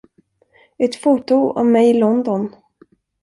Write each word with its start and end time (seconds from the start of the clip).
Ett 0.77 0.95
foto 0.95 1.49
av 1.49 1.65
mig 1.65 1.89
i 1.89 1.93
London! 1.99 2.49